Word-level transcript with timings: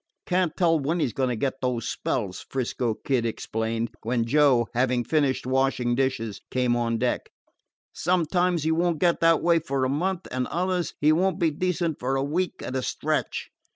"Can't 0.25 0.57
tell 0.57 0.79
when 0.79 0.99
he 0.99 1.05
's 1.05 1.13
going 1.13 1.29
to 1.29 1.35
get 1.35 1.61
those 1.61 1.87
spells," 1.87 2.43
'Frisco 2.49 2.95
Kid 2.95 3.23
explained, 3.23 3.91
when 4.01 4.25
Joe, 4.25 4.67
having 4.73 5.03
finished 5.03 5.45
washing 5.45 5.93
dishes, 5.93 6.41
came 6.49 6.75
on 6.75 6.97
deck. 6.97 7.29
"Sometimes 7.93 8.63
he 8.63 8.71
won't 8.71 8.97
get 8.97 9.19
that 9.19 9.43
way 9.43 9.59
for 9.59 9.85
a 9.85 9.89
month, 9.89 10.25
and 10.31 10.47
others 10.47 10.95
he 11.01 11.11
won't 11.11 11.37
be 11.39 11.51
decent 11.51 11.99
for 11.99 12.15
a 12.15 12.23
week 12.23 12.63
at 12.63 12.75
a 12.75 12.81
stretch. 12.81 13.51